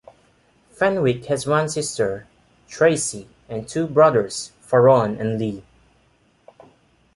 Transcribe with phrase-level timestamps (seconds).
[0.71, 2.25] Fenwick has one sister,
[2.67, 5.63] Tracey, and two brothers, Faron and Lee.